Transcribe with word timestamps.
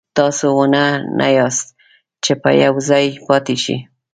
تاسو 0.17 0.45
ونه 0.57 0.83
نه 1.19 1.27
یاست 1.37 1.67
چې 2.23 2.33
په 2.41 2.49
یو 2.63 2.73
ځای 2.89 3.05
پاتې 3.27 3.55
شئ. 3.63 3.77